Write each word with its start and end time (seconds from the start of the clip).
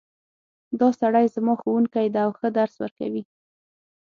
دا 0.79 0.89
سړی 0.99 1.25
زما 1.35 1.53
ښوونکی 1.61 2.07
ده 2.13 2.19
او 2.25 2.31
ښه 2.39 2.47
درس 2.57 2.75
ورکوی 2.79 3.23